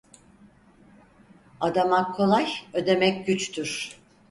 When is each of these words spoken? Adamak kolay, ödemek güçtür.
Adamak 1.59 2.15
kolay, 2.15 2.51
ödemek 2.73 3.27
güçtür. 3.27 3.97